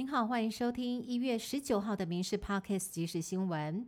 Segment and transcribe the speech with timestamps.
[0.00, 3.84] 您好，欢迎收听一月十九号的《民事 Podcast》即时新闻。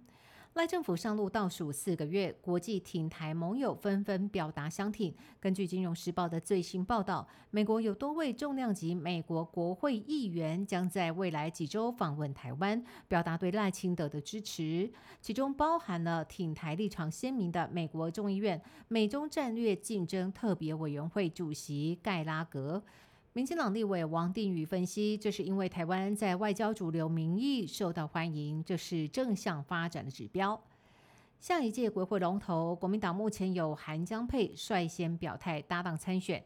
[0.54, 5.14] 赖政府上路倒数四个月，国际挺台盟友纷纷表达相挺。
[5.38, 14.90] 根据《金融时报》的最新报道，美国有多位重量级美国国会议员将在未来几周访问台湾，表达对赖清德的支持，
[15.20, 22.82] 其中包含了挺台立场鲜明的美国众议院美中战略竞争特别委员会主席盖拉格。
[23.32, 30.61] 民进党立委王定宇分析，这是因为台湾在外交主流民意受到欢迎，这是正向发展的指标。
[31.38, 36.44] 下一届国会龙头，国民党目前有韩江佩率先表态搭档参选。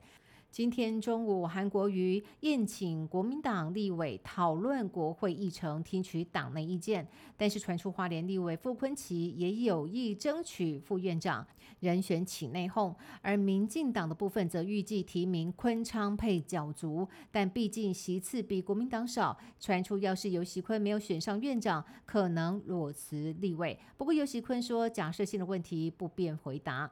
[0.54, 7.04] 今天中午，韩国瑜宴请国民党立委讨论国会议程，听取党内意见。
[7.36, 11.44] 但是传出花莲立委傅昆奇也有意争取副院长
[11.80, 23.76] 人选起内讧，而民进党的部分则预计提名昆昌配角逐，但毕竟席次比国民党少，传出要是尤锡坤没有选上院长，可能裸辞立委。
[23.96, 26.88] 不过尤锡坤说，假设性的问题不便回答。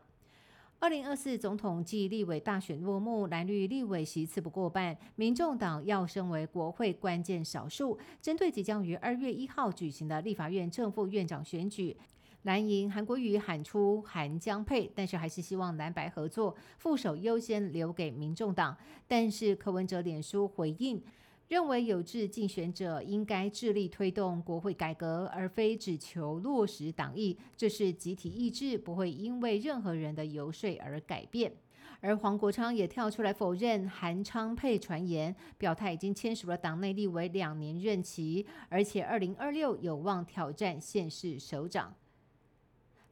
[0.82, 7.96] 二零二四总统暨立委大选落幕，蓝绿立委席次不过半，民众党要升为国会关键少数。
[8.20, 11.96] 针对即将于二月一号举行的立法院正副院长选举，
[12.42, 18.76] 蓝营韩国瑜喊出韩江配，但是还是希望蓝白合作，副手优先留给民众党。
[19.06, 21.00] 但是柯文哲脸书回应。
[21.48, 27.38] 认为有志竞选者应该致力推动国会改革，而非只求落实党意。
[27.56, 31.52] 这是集体意志，不会因为任何人的游说而改变。
[32.00, 41.94] 而黄国昌也跳出来否认韩昌沛传言，表态已经签署了党内立委两年任期，而且二零二六有望挑战县市首长。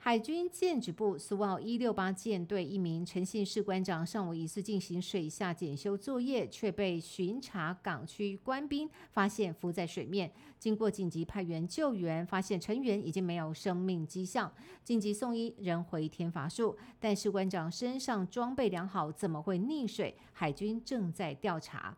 [0.03, 10.33] 海军舰指部苏澳一六八舰队一名陈姓士官长上午疑似进行水下检修作业，却被巡查港区官兵发现浮在水面。
[10.59, 14.51] 经过紧急派员救援，发现成员已经没有生命迹象，
[14.83, 16.75] 紧急送医，人回天乏术。
[16.99, 20.17] 但士官长身上装备良好，怎么会溺水？
[20.33, 21.95] 海军正在调查。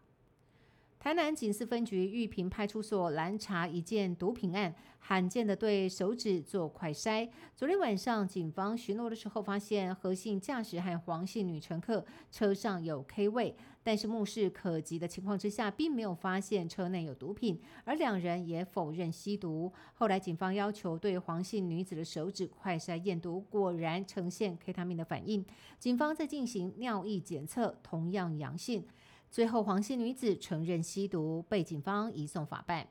[1.02, 7.28] 台南警司分局玉屏派出所拦查一件毒品案，罕见的对手指做快筛。
[7.56, 19.72] 昨天晚上，警方巡逻的时候，发现何姓驾驶和黄姓女乘客车上有 K 位，但是目视可及的情况之下，并没有发现车内有毒品，而两人也否认吸毒。
[19.94, 25.44] 后来，警方要求对黄姓女子的手指快筛验毒，果然呈现 K 他命的反应。
[25.80, 28.86] 警方在进行尿液检测，同样阳性。
[29.32, 32.86] 最后，黄姓女子承认吸毒，被警方移送法办。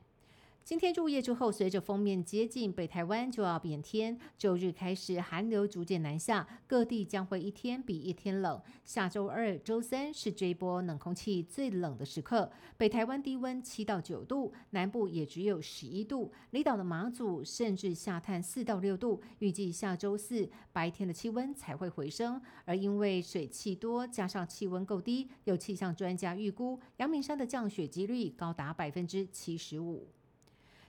[0.63, 4.17] 今天入夜之后，随着封面接近北台湾，就要变天。
[4.37, 8.61] 周日开始，寒流逐渐南下，各地将会一天比一天冷。
[8.85, 12.49] 下周二、周三是这一波冷空气最冷的时刻。
[12.77, 16.31] 北台湾低温七到九度，南部也只有十一度。
[16.51, 19.21] 离岛的马祖甚至下探四到六度。
[19.39, 30.07] 预计下周四白天的气温才会回升，而因为水汽多，加上气温够低，有气象专家预估，阳明山的降雪几率高达百分之七十五。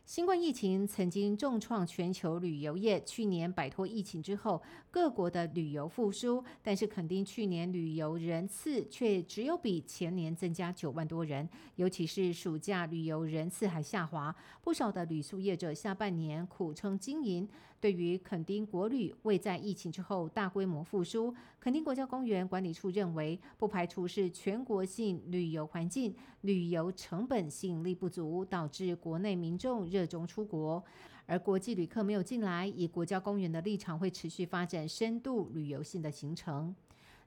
[0.05, 3.01] 新冠疫情曾经重创全球旅游业。
[3.05, 11.49] 去年摆脱疫情之后，各国的旅游复苏，但是肯定去年旅游人次却只有比前年增加九万多人。
[11.77, 17.49] 尤其是暑假旅游人次还下滑，不少的旅宿业者下半年苦撑经营。
[17.82, 29.84] 对于垦丁国旅未在疫情之后大规模复苏，垦丁国家公园管理处认为，不排除是全国性旅游环境、旅游成本吸引力不足，导致国内民众。
[29.84, 30.84] 热衷出国，
[31.26, 36.72] 而国际旅客没有进来，以国家公园的立场会持续发展深度旅游性的行程。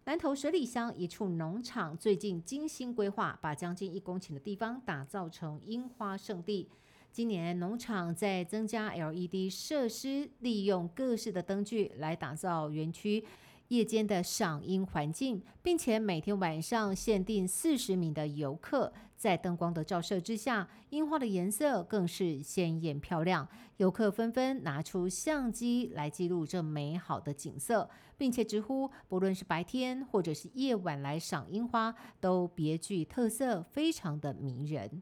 [0.06, 6.70] 南投水里乡一处农场最近精心规划，把将近一公顷的地方打造成樱花圣地。
[7.16, 13.24] 今年农场在增加 LED 设施，利用各式的灯具来打造园区。
[13.70, 23.48] 夜间的赏樱环境，并且每天晚上限定四十名的游客，在灯光的照射之下，樱花的颜色更是鲜艳漂亮。
[23.78, 35.02] 游客纷纷拿出相机来记录这美好的景色，并且直呼，不论是白天或者是夜晚来赏樱花，都别具特色，非常的迷人。